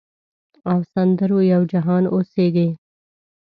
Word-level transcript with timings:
او 0.71 0.77
سندرو 0.91 1.39
یو 1.53 1.61
جهان 1.73 2.03
اوسیږې 2.13 2.69